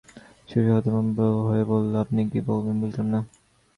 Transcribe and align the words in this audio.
সফিক 0.49 0.67
হতভম্ব 0.71 1.17
হয়ে 1.47 1.63
বলল, 1.65 1.91
আপনি 1.95 2.21
কী 2.31 2.39
বললেন, 2.41 2.75
বুঝলাম 2.81 3.07
না। 3.07 3.19